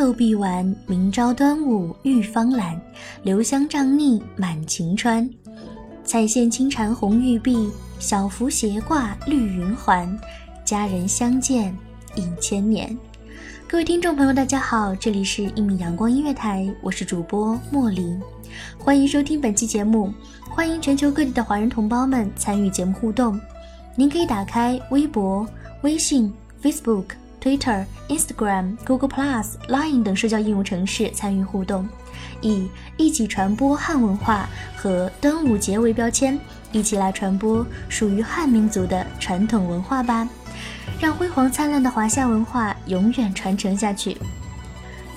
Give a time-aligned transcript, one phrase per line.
[0.00, 2.80] 透碧丸，明朝端午浴芳兰。
[3.22, 5.28] 留香帐腻满晴川，
[6.02, 10.18] 彩线轻缠红玉臂，小幅斜挂绿云环。
[10.64, 11.76] 佳人相见
[12.14, 12.96] 应千年。
[13.68, 18.18] 各位听众朋友，大家好，这里是一米阳光音乐台，我是主播莫林，
[18.78, 20.10] 欢迎收听本期节目，
[20.48, 23.38] 欢迎全球各地的华人同胞们参与节目互动。
[23.94, 25.46] 您可以打开微博、
[25.82, 27.04] 微信、Facebook、
[27.40, 31.88] Twitter、Instagram、Google Plus、Line 等社交应用程式参与互动，
[32.40, 32.68] 以
[32.98, 36.38] “一起传播汉文化”和端午节为标签，
[36.70, 40.28] 一起来传播属于汉民族的传统文化吧，
[41.00, 44.16] 让辉煌灿烂的华夏文化永远传承下去。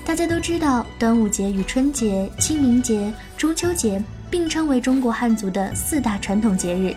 [0.04, 6.94] 大家都知道，端午节与春节、清明节、中秋节并称为中国汉族的四大传统节日。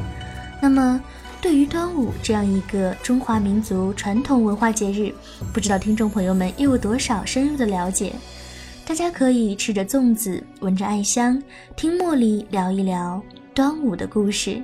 [0.62, 1.00] 那么，
[1.42, 5.14] 对于端午这样一个中华民族传统文化节日，
[5.54, 8.14] 不知道听众朋友们又有多少深入的了解？
[8.86, 11.42] 大家可以吃着粽子，闻着艾香，
[11.76, 13.22] 听茉莉聊一聊
[13.54, 14.62] 端午的故事。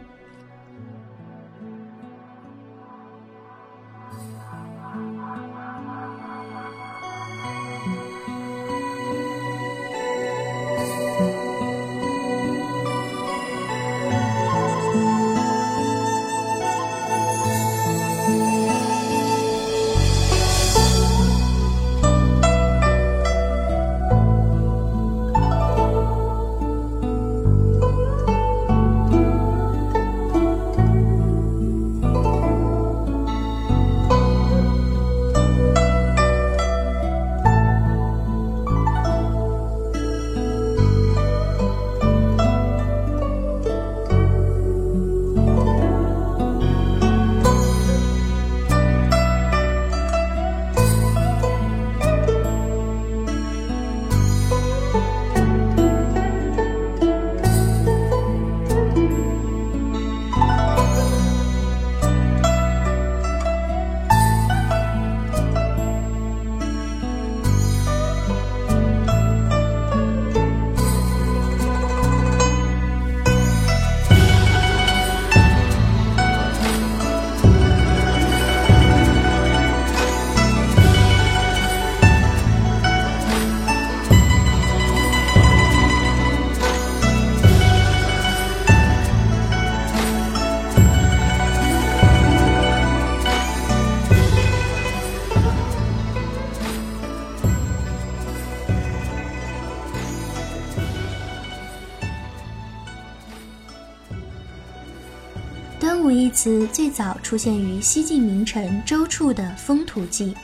[107.33, 110.25] 出现于西晋名臣周处的《风土记》。《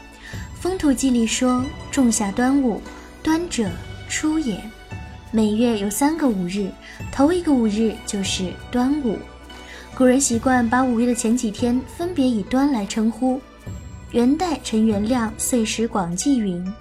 [0.59, 2.81] 风土记》里说：“仲夏端午，
[3.21, 3.69] 端者
[4.09, 4.59] 初也。
[5.31, 6.67] 每月有三个五日，
[7.11, 9.19] 头一个五日就是端午。
[9.95, 13.39] 古人习惯把五月的前几天分别以端来称呼。
[14.09, 16.73] 元代陈元亮《岁时广记》云：“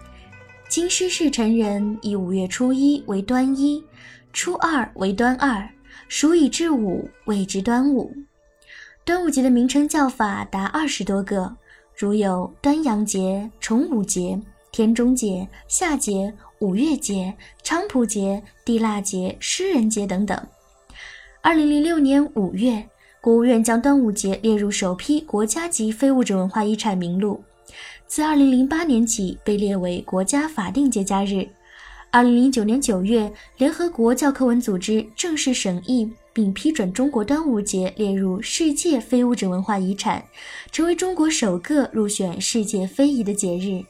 [0.71, 3.85] 京师士臣人以五月初一为端一，
[4.33, 5.69] 初二为端二，
[6.09, 8.11] 数以至五，谓之端午。”
[9.09, 11.51] 端午节的名称叫法达二十多个，
[11.97, 14.39] 如有端阳节、重五节、
[14.71, 17.35] 天中节、夏节、五月节、
[17.65, 20.39] 菖蒲节、地腊节、诗人节等等。
[21.41, 22.87] 二零零六年五月。
[23.23, 27.43] 国务院将端午节列入首批国家级非物质文化遗产名录，
[28.07, 31.49] 自2008年起被列为国家法定节假日。
[32.13, 40.25] 2009年9月，联合国教科文组织正式审议并批准中国端午节列入世界非物质文化遗产，
[40.71, 43.83] 成为中国首个入选世界非遗的节日。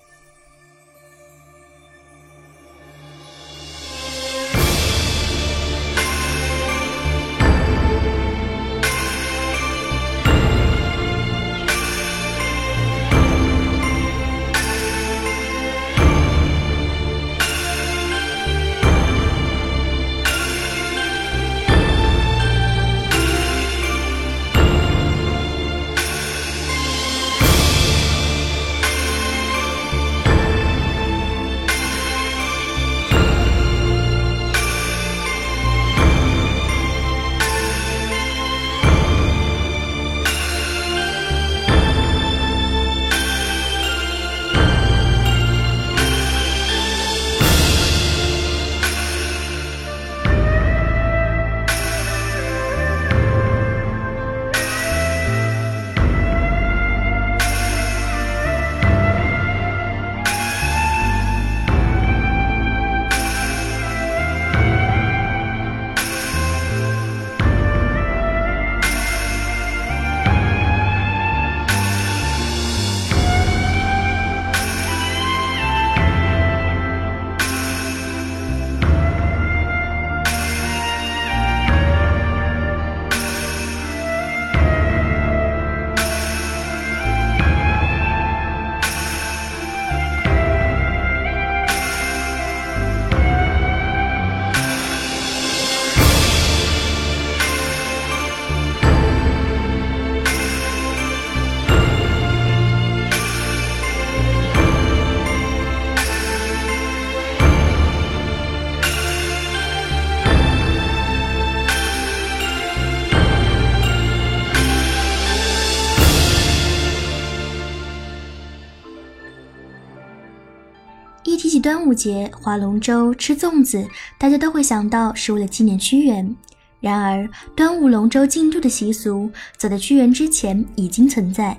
[121.88, 123.82] 端午节划龙舟、吃粽子，
[124.18, 126.36] 大家都会想到是为了纪念屈原。
[126.80, 127.26] 然而，
[127.56, 131.56] 端午龙舟竞渡的习俗早在屈原之前已经存在。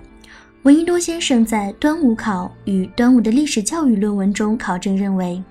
[0.61, 5.43] 闻一多先生在《端午考与端午的历史教育》论文中考证认为，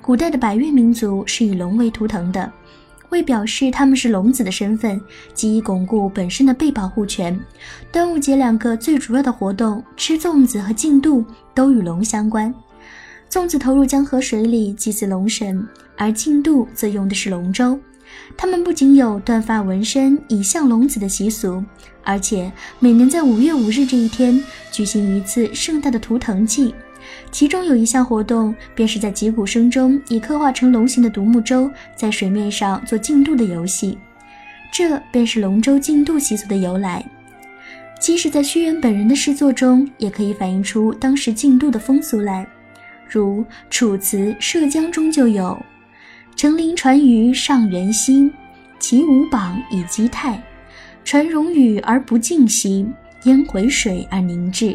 [0.00, 2.50] 古代的百越民族是以龙为图腾的，
[3.10, 4.98] 为表示他们是龙子的身份，
[5.34, 7.38] 及以巩固本身的被保护权。
[7.92, 11.22] 端午节两个最主要的活动——吃粽子和竞渡，
[11.54, 12.54] 都与龙相关。
[13.32, 17.80] 粽子投入江河水里祭祀龙神，而竞渡则用的是龙舟。
[18.36, 21.64] 他们不仅有断发纹身以象龙子的习俗，
[22.04, 24.38] 而且每年在五月五日这一天
[24.70, 26.74] 举行一次盛大的图腾祭。
[27.30, 33.96] 其中有一项活动，便是在击鼓声中以刻画成龙形的独木舟在水面上做竞渡的游戏。
[34.70, 37.02] 这便是龙舟竞渡习俗的由来。
[37.98, 42.46] 即使在屈原本人的诗作中，也可以反映出当时竞渡的风俗来。
[43.12, 45.60] 如《楚辞·涉江》中就有
[46.34, 48.32] “乘凌船于上元溪，
[48.78, 50.42] 其舞榜以击泰。
[51.04, 52.86] 船容雨而不尽兮，
[53.24, 54.74] 烟回水而凝滞。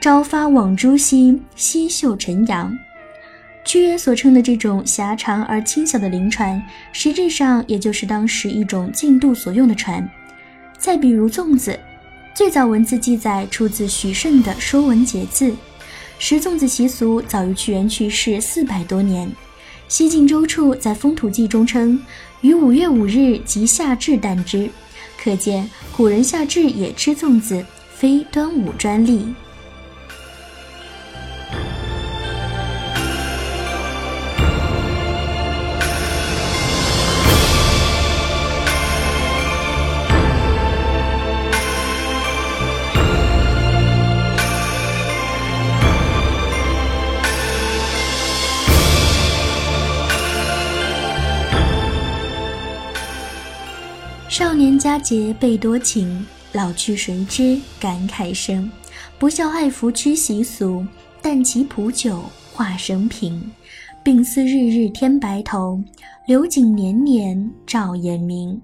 [0.00, 2.72] 朝发往诸兮，夕秀晨阳。”
[3.64, 10.08] 屈原所称的这种狭长而轻小的灵船，实质上也就是当时一种竞渡所用的船。
[10.78, 11.76] 再比如粽子，
[12.32, 15.50] 最早文字记载出自许慎的《说文解字》。
[16.18, 19.30] 食粽子习俗早于屈原去世四百多年。
[19.88, 21.98] 西晋周处在《风土记》中称
[22.40, 24.68] ：“于五月五日即夏至旦之。”
[25.22, 29.26] 可见古人夏至也吃粽子，非端午专利。
[54.38, 58.70] 少年佳节倍多情，老去谁知感慨生。
[59.18, 60.84] 不孝爱扶屈习俗，
[61.22, 62.20] 但其普酒
[62.52, 63.42] 话生平。
[64.04, 65.82] 病思日日添白头，
[66.26, 68.60] 流景年年照眼明。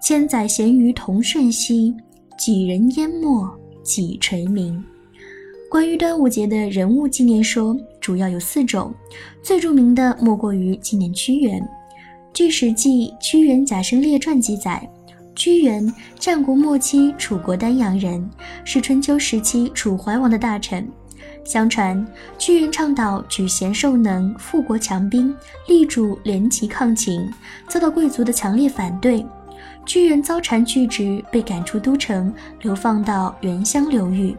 [0.00, 1.92] 千载咸鱼同瞬息，
[2.38, 3.50] 几人淹没
[3.82, 4.80] 几垂名。
[5.68, 8.94] 关于端午节的人物纪念说，主要有四种，
[9.42, 11.60] 最著名的莫过于纪念屈原。
[12.34, 14.90] 据《史记·屈原贾生列传》记载，
[15.36, 18.28] 屈原，战国末期楚国丹阳人，
[18.64, 20.84] 是春秋时期楚怀王的大臣。
[21.44, 22.04] 相传，
[22.36, 25.32] 屈原倡导举贤授能、富国强兵，
[25.68, 27.24] 力主联齐抗秦，
[27.68, 29.24] 遭到贵族的强烈反对。
[29.86, 34.34] 屈原遭谗拒职，被赶出都城，流放到原乡流域。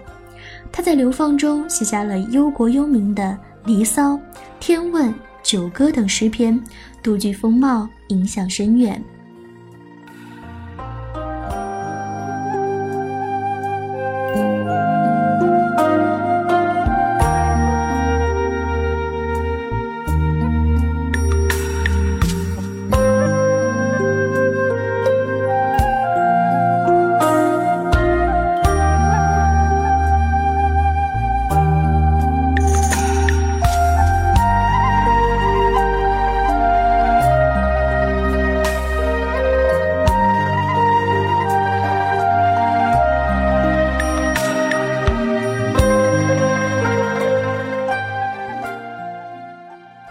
[0.70, 3.24] 他在流放中写下了忧国忧民的
[3.66, 4.16] 《离骚》
[4.60, 5.10] 《天问》
[5.42, 6.62] 《九歌》等诗篇，
[7.06, 9.00] 独具风貌，影响深远。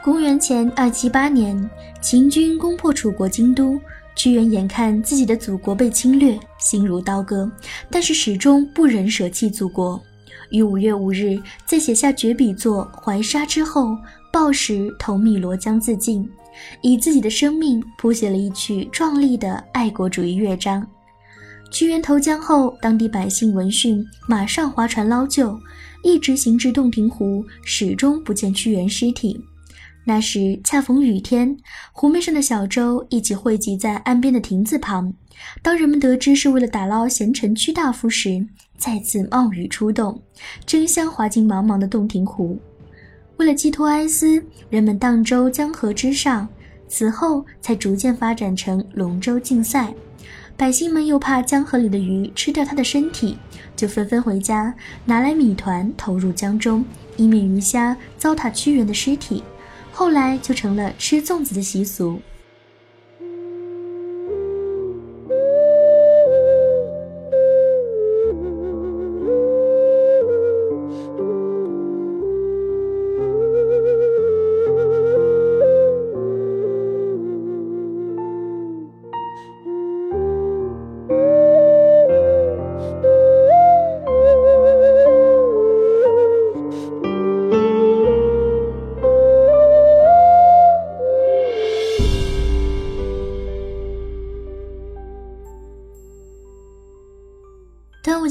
[0.04, 1.58] 公元前二七八年，
[2.02, 3.80] 秦军攻破楚国京都，
[4.14, 7.50] 屈原眼看自己的祖国被侵略，心如刀割，
[7.88, 9.98] 但是始终不忍舍弃祖国。
[10.50, 13.96] 于五月五日，在写下绝笔作《怀沙》之后，
[14.30, 16.28] 抱石投汨罗江自尽，
[16.82, 20.86] 以自己的生命谱写了一曲壮丽的爱国主义乐章。
[21.70, 25.58] 屈原投江后，当地百姓闻讯，马上划船捞救，
[26.02, 29.42] 一直行至洞庭湖，始终不见屈原尸体。
[30.04, 31.56] 那时恰逢雨天，
[31.92, 35.12] 湖面上的小舟一起汇集在岸边的亭子旁。
[35.62, 38.46] 当人们得知是为了打捞贤臣屈大夫时，
[38.76, 40.22] 再次冒雨出动，
[40.66, 42.58] 争相滑进茫茫的洞庭湖。
[43.38, 46.48] 为了寄托哀思，人们荡舟江河之上。
[46.86, 49.92] 此后才逐渐发展成龙舟竞赛。
[50.56, 53.36] 百姓们又怕江河里的鱼吃掉他的身体，
[53.74, 54.72] 就纷纷回家
[55.04, 56.84] 拿来米团投入江中，
[57.16, 59.42] 以免鱼虾糟蹋屈原的尸体。
[59.96, 62.20] 后来就成了吃粽子的习俗。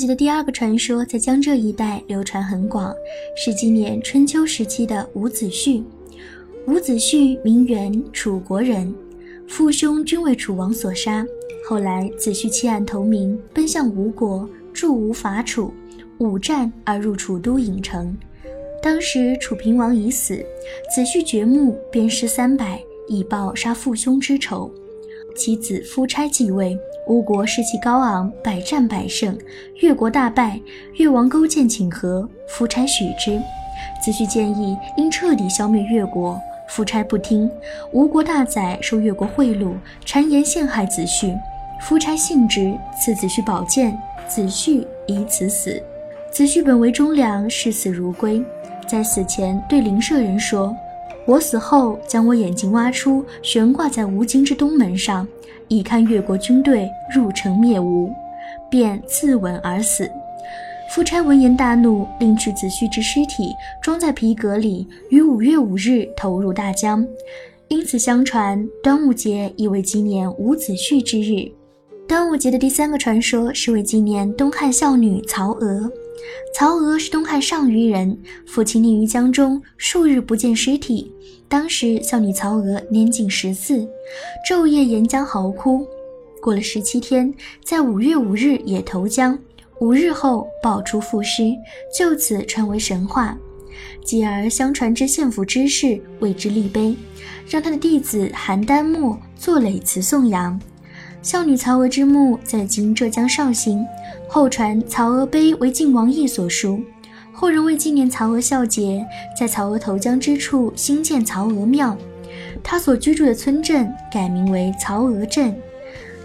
[0.08, 2.94] 的第二个传说在江浙一带流传很广，
[3.36, 5.84] 是纪念春秋时期的伍子胥。
[6.68, 8.94] 伍子胥名元，楚国人，
[9.48, 11.26] 父兄均为楚王所杀。
[11.68, 15.74] 后来子胥弃暗投明，奔向吴国，助吴伐楚，
[16.18, 18.16] 五战而入楚都郢城。
[18.82, 20.36] 当时楚平王已死，
[20.94, 24.72] 子胥掘墓，鞭尸三百，以报杀父兄之仇。
[25.36, 26.78] 其子夫差继位。
[27.06, 29.38] 吴国士气高昂，百战百胜，
[29.82, 30.60] 越国大败。
[30.96, 33.42] 越王勾践请和，夫差许之。
[34.02, 37.50] 子胥建议应彻底消灭越国，夫差不听。
[37.92, 39.74] 吴国大宰受越国贿赂，
[40.06, 41.38] 谗言陷害子胥。
[41.82, 45.82] 夫差信之，赐子胥宝剑，子胥以此死。
[46.32, 48.42] 子胥本为忠良，视死如归，
[48.88, 50.74] 在死前对邻舍人说
[51.26, 55.28] ：“我死后，将我眼睛挖出，悬挂在吴京之东门上。”
[55.70, 58.12] 以看越国军队入城灭吴，
[58.70, 60.08] 便自刎而死。
[60.94, 67.08] 夫差闻言大怒，令取子胥之尸体装在皮革里，于五月五日投入大江。
[67.70, 71.50] 因此，相传端午节亦为纪念伍子胥之日。
[72.08, 75.90] 端午节的第三个传说是为纪念东汉孝女曹娥。
[76.54, 81.12] 曹娥是东汉上虞人，父亲溺于江中，数日不见尸体。
[81.48, 83.88] 当时孝女曹娥年仅十四，
[84.50, 85.86] 昼夜沿江嚎哭。
[86.42, 89.38] 过了十七天，在五月五日也投江，
[89.80, 91.54] 五日后爆出父尸，
[91.98, 93.38] 就此传为神话。
[94.04, 96.96] 继而相传之献府之事为之立碑，
[97.48, 100.60] 让他的弟子邯郸墨作垒词颂扬。
[101.24, 103.88] 孝女曹娥之墓在今浙江绍兴，
[104.28, 106.84] 后传曹娥碑为晋王奕所书。
[107.32, 109.06] 后人为纪念曹娥孝节，
[109.40, 111.98] 在曹娥投江之处兴建曹娥庙。
[112.62, 115.56] 他所居住的村镇改名为曹娥镇，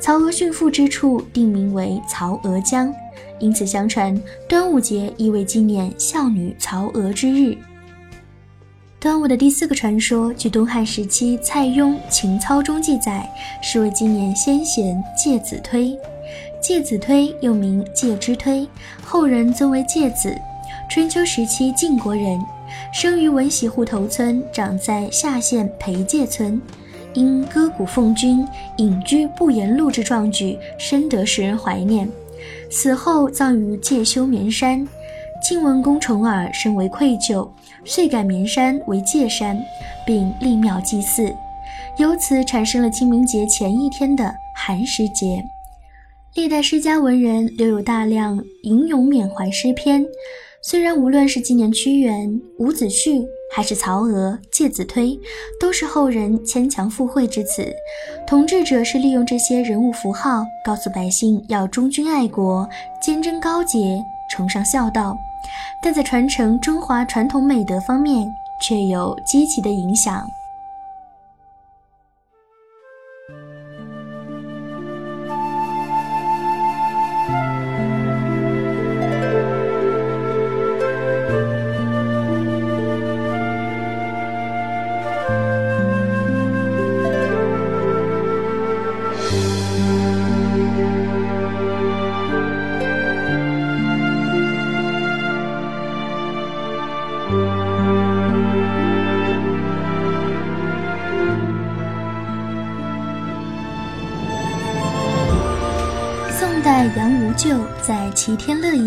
[0.00, 2.92] 曹娥殉父之处定名为曹娥江。
[3.38, 7.56] 因此，相传端午节亦为纪念孝女曹娥之日。
[9.00, 13.30] 端午的第四个传说，据东汉时期蔡邕《秦操》中记载，
[13.62, 15.96] 是为纪念先贤介子推。
[16.60, 18.66] 介子推又名介之推，
[19.00, 20.36] 后人尊为介子。
[20.90, 22.40] 春秋时期晋国人，
[22.92, 26.60] 生于文喜户头村，长在夏县裴介村。
[27.14, 28.44] 因歌谷奉君、
[28.78, 32.10] 隐居不言路之壮举，深得世人怀念。
[32.68, 34.86] 死后葬于介休绵山。
[35.40, 37.48] 晋文公重耳深为愧疚，
[37.84, 39.58] 遂改绵山为界山，
[40.06, 41.34] 并立庙祭祀，
[41.98, 45.44] 由此产生了清明节前一天的寒食节。
[46.34, 50.04] 历代诗家文人留有大量吟咏缅怀诗篇。
[50.60, 55.18] 虽然无论是纪念屈原、伍子胥，还是曹娥、介子推，
[55.60, 57.64] 都是后人牵强附会之词。
[58.26, 62.68] 统治者是利用这些人物符号，告诉百姓要忠君爱国、
[63.00, 65.16] 坚贞高洁、崇尚孝道。
[65.80, 70.30] 但在传承中华传统美德方面，却有积极的影响。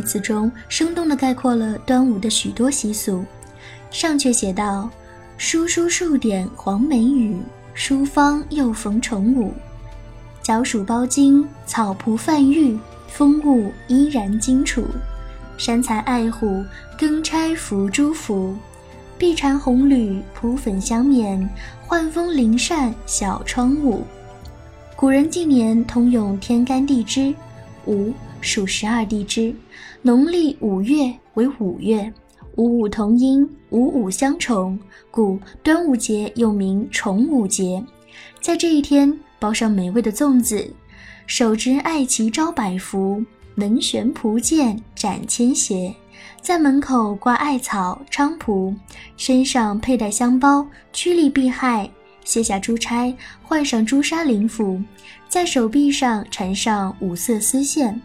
[0.02, 3.24] 词中，生动地概括了端午的许多习俗。
[3.90, 4.90] 上阙写道
[5.38, 7.38] ：“疏疏数点黄梅雨，
[7.74, 9.54] 书方又逢重五。
[10.42, 14.86] 角黍包金，草蒲泛玉，风物依然荆楚。
[15.58, 16.64] 山蚕爱虎，
[16.98, 18.56] 更差伏朱服。
[19.18, 21.48] 碧蝉红缕，蒲粉香绵，
[21.88, 24.04] 浣风灵扇小窗舞。”
[24.96, 27.34] 古人近年通用天干地支。
[27.88, 29.54] 五属十二地支，
[30.04, 32.12] 农历五月为五月，
[32.56, 34.78] 五五同音，五五相重，
[35.12, 37.84] 故端午节又名重五节。
[38.42, 40.68] 在这一天，包上美味的粽子，
[41.28, 45.94] 手执艾旗招百福，门悬蒲剑斩千邪，
[46.42, 48.74] 在门口挂艾草菖蒲，
[49.18, 51.88] 身上佩戴香包趋利避害，
[52.26, 54.82] 卸下珠钗换上朱砂灵符。
[55.30, 57.94] 在手臂上缠上五色丝线，《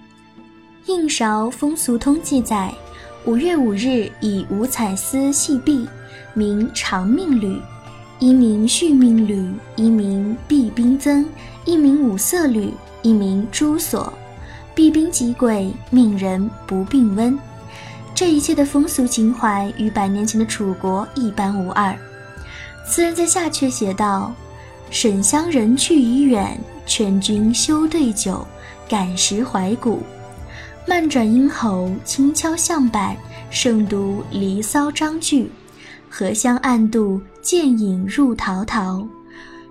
[0.87, 2.73] 应韶风俗通》记载，
[3.25, 5.85] 五月五日以五彩丝系臂，
[6.33, 7.61] 名长命缕；
[8.21, 11.27] 一名续命缕，一名避兵增，
[11.65, 12.73] 一名五色缕，
[13.03, 14.13] 一名朱锁。
[14.77, 17.37] 避兵及鬼，命人不病温。
[18.15, 21.97] 这一切的风俗情怀与百年前的楚国一般无二。
[22.89, 24.33] 词人在下阙写道
[24.89, 28.47] ：“沈乡人去已远。”劝君休对酒，
[28.89, 30.05] 感时怀古。
[30.89, 33.17] 慢转咽喉，轻敲象板，
[33.51, 35.51] 胜读《离骚》章句。
[36.09, 39.05] 荷香暗度，剑影入陶陶。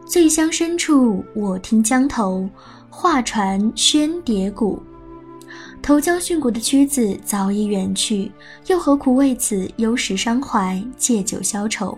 [0.06, 2.50] 醉乡深处，我听江头
[2.90, 4.84] 画船喧蝶鼓。
[5.82, 8.30] 投江殉国的屈子早已远去，
[8.68, 11.98] 又何苦为此忧时伤怀，借酒消愁？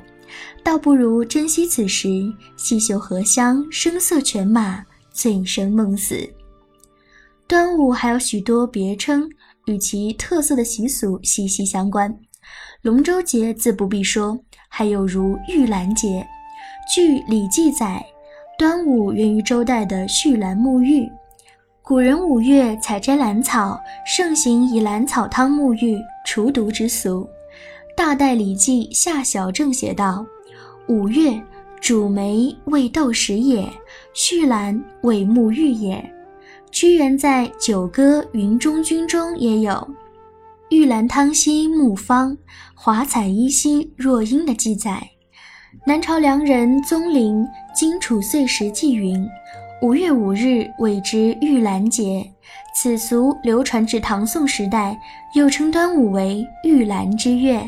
[0.64, 4.86] 倒不如珍惜此时，细嗅荷香，声色犬马。
[5.12, 6.30] 醉生梦死。
[7.48, 9.26] 端午还有许多别称，
[9.68, 12.14] 与其特色的习俗息息相关。
[12.82, 16.28] 龙舟节自不必说，还有如玉兰节。
[16.94, 18.06] 据《礼记》载，
[18.60, 21.10] 端午源于周代的续兰沐浴。
[21.82, 27.26] 古人五月采摘兰草，盛行以兰草汤沐浴除毒之俗。
[27.96, 30.26] 大代《礼记·夏小正》写道
[30.90, 31.42] ：“五月，
[31.80, 33.66] 主梅为豆食也。”
[34.14, 36.14] 续兰为沐浴也。
[36.72, 39.88] 屈原在《九歌·云中君》中也有
[40.70, 42.38] “玉兰汤兮沐芳，
[42.76, 45.02] 华彩衣兮若英”的记载。
[45.86, 47.44] 南朝梁人宗陵
[47.76, 49.28] 《荆楚岁时记》云
[49.82, 52.30] ：“五月五日谓之玉兰节。”
[52.76, 55.00] 此俗流传至唐宋时代，
[55.34, 57.68] 又称端午为玉兰之月。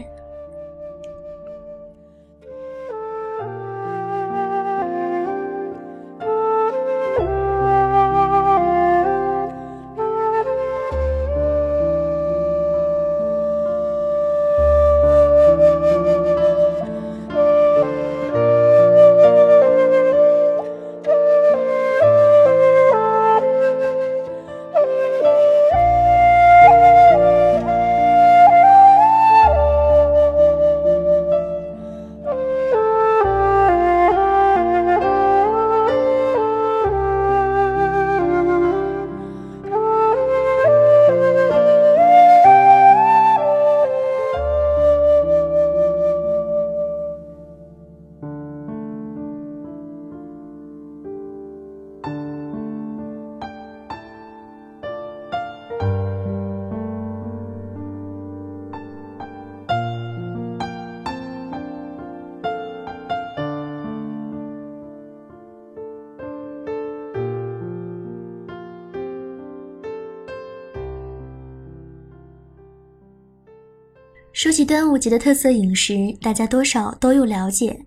[74.39, 77.77] 说起端午节的特色饮食，大家多少都有了解。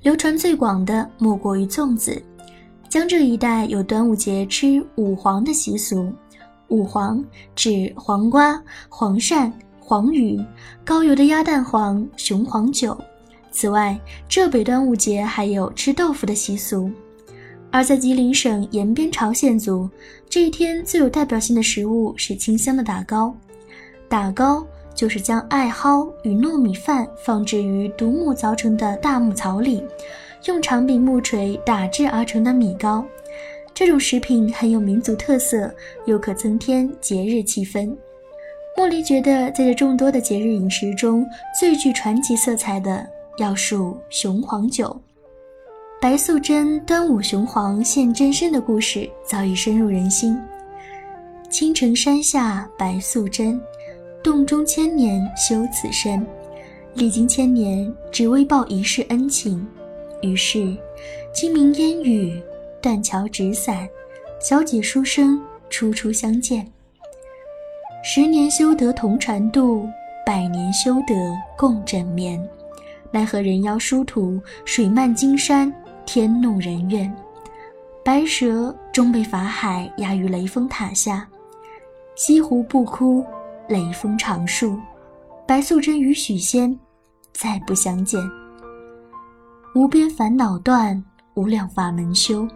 [0.00, 2.18] 流传最广的莫过于粽子。
[2.88, 6.10] 江浙一带有端午节吃五黄的习俗，
[6.68, 7.22] 五黄
[7.54, 10.42] 指黄瓜、黄鳝、黄鱼、
[10.82, 12.98] 高油的鸭蛋黄、雄黄酒。
[13.50, 16.90] 此外，浙北端午节还有吃豆腐的习俗。
[17.70, 19.86] 而在吉林省延边朝鲜族，
[20.26, 23.36] 这一天最有代表性的食物是清香的打糕。
[24.08, 24.66] 打糕
[24.98, 29.86] 就是将艾蒿与糯米饭放置于独木凿成的大木槽里，
[30.46, 33.06] 用长柄木锤打制而成的米糕。
[33.72, 35.72] 这种食品很有民族特色，
[36.06, 37.96] 又可增添节日气氛。
[38.76, 41.24] 茉莉觉得，在这众多的节日饮食中，
[41.56, 45.00] 最具传奇色彩的要数雄黄酒。
[46.00, 50.36] 白素贞端午雄黄现真身的故事早已深入人心。
[51.48, 53.60] 青城山下白素贞，
[54.28, 56.22] 洞中千年修此身，
[56.92, 59.66] 历经千年，只为报一世恩情。
[60.20, 60.76] 于是，
[61.32, 62.38] 清明烟雨，
[62.78, 63.88] 断桥纸伞，
[64.38, 66.70] 小姐书生初初相见。
[68.04, 69.88] 十年修得同船渡，
[70.26, 71.14] 百年修得
[71.56, 72.38] 共枕眠。
[73.10, 75.72] 奈何人妖殊途，水漫金山。
[76.04, 77.10] 天怒人怨，
[78.04, 81.26] 白蛇终被法海压于雷峰塔下。
[82.14, 83.24] 西湖不哭，
[83.68, 84.78] 雷锋长树。
[85.46, 86.78] 白素贞与许仙
[87.32, 88.20] 再不相见。
[89.74, 91.02] 无边烦恼断，
[91.34, 92.46] 无量法门修。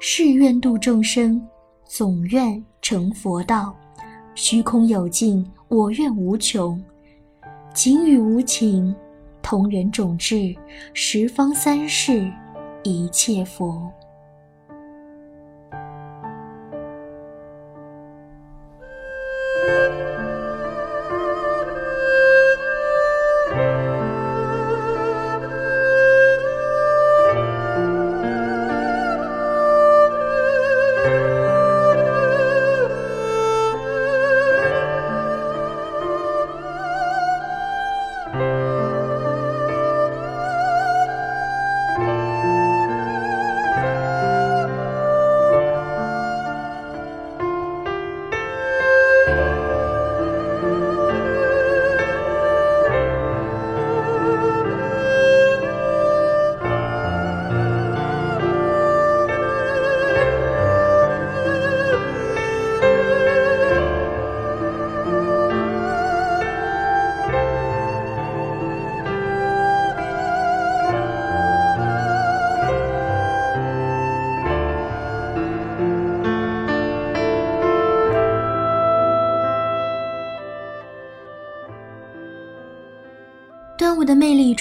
[0.00, 1.40] 誓愿度众生，
[1.86, 3.74] 总愿成佛道。
[4.34, 6.82] 虚空有尽，我愿无穷。
[7.72, 8.94] 情与无情，
[9.42, 10.54] 同源种质，
[10.92, 12.30] 十方三世。
[12.82, 13.90] 一切佛。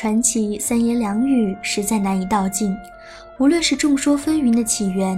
[0.04, 2.76] 传奇，三言两语实在难以道尽。
[3.40, 5.18] 无论是众说纷纭的起源，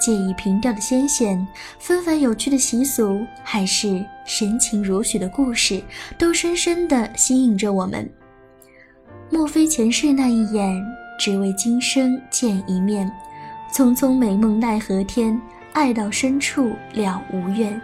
[0.00, 1.44] 借以平调的先贤，
[1.80, 5.82] 纷繁有趣的习俗，还是深情如许的故事，
[6.16, 8.08] 都深深地吸引着我们。
[9.30, 10.80] 莫非前世那一眼，
[11.18, 13.10] 只为今生见一面？
[13.74, 15.36] 匆匆美梦奈何天，
[15.72, 17.82] 爱到深处了无怨。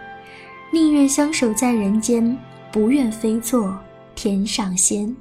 [0.71, 2.37] 宁愿相守在人间，
[2.71, 3.77] 不愿飞作
[4.15, 5.13] 天上仙。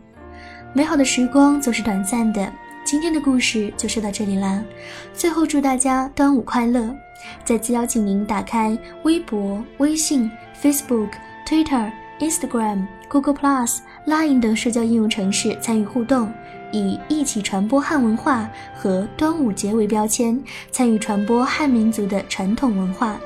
[0.77, 2.53] 美好的时光总是短暂的，
[2.85, 4.62] 今天的故事就说到这里啦。
[5.15, 6.95] 最后祝大家端午快乐！
[7.47, 10.31] 再次邀请您打开微博、微信、
[10.62, 11.09] Facebook、
[11.49, 16.31] Twitter、Instagram、Google Plus、Line 等社交应用程式参与互动，
[16.73, 20.39] 以一起传播汉文化和端午节为标签，
[20.71, 23.19] 参与传播汉民族的传统文化。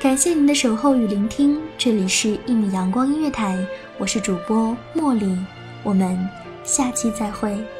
[0.00, 3.56] 感谢您的守候与聆听，这里是一米阳光音乐台，
[3.96, 5.38] 我是主播茉莉，
[5.84, 6.39] 我们。
[6.70, 7.79] 下期再会。